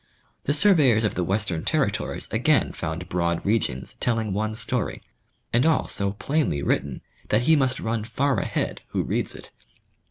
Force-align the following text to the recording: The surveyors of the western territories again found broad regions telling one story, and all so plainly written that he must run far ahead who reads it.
The 0.45 0.53
surveyors 0.55 1.03
of 1.03 1.13
the 1.13 1.23
western 1.23 1.63
territories 1.63 2.27
again 2.31 2.71
found 2.71 3.07
broad 3.07 3.45
regions 3.45 3.93
telling 3.99 4.33
one 4.33 4.55
story, 4.55 5.03
and 5.53 5.63
all 5.63 5.85
so 5.87 6.13
plainly 6.13 6.63
written 6.63 7.01
that 7.29 7.41
he 7.43 7.55
must 7.55 7.79
run 7.79 8.03
far 8.03 8.39
ahead 8.39 8.81
who 8.87 9.03
reads 9.03 9.35
it. 9.35 9.51